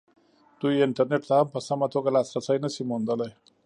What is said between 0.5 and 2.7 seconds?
دوی انټرنېټ ته هم په سمه توګه لاسرسی نه